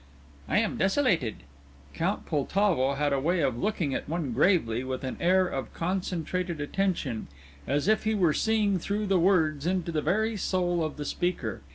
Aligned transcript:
"I 0.49 0.57
am 0.57 0.77
desolated!" 0.77 1.43
Count 1.93 2.25
Poltavo 2.25 2.95
had 2.95 3.13
a 3.13 3.19
way 3.19 3.41
of 3.41 3.59
looking 3.59 3.93
at 3.93 4.09
one 4.09 4.31
gravely, 4.33 4.83
with 4.83 5.03
an 5.03 5.15
air 5.19 5.45
of 5.45 5.71
concentrated 5.75 6.59
attention, 6.59 7.27
as 7.67 7.87
if 7.87 8.03
he 8.03 8.15
were 8.15 8.33
seeing 8.33 8.79
through 8.79 9.05
the 9.05 9.19
words, 9.19 9.67
into 9.67 9.91
the 9.91 10.01
very 10.01 10.37
soul 10.37 10.83
of 10.83 10.97
the 10.97 11.05
speaker. 11.05 11.61